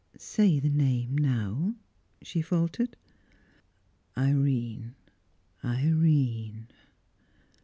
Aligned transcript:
"Say 0.17 0.59
the 0.59 0.71
name 0.71 1.15
now," 1.15 1.75
she 2.23 2.41
faltered. 2.41 2.95
"Irene! 4.17 4.95
Irene!" 5.63 6.69